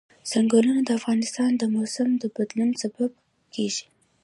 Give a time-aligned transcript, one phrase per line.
[0.31, 3.11] ځنګلونه د افغانستان د موسم د بدلون سبب
[3.53, 3.85] کېږي.